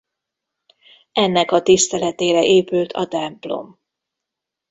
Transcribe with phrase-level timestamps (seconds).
[1.11, 3.79] Ennek a tiszteletére épült a templom.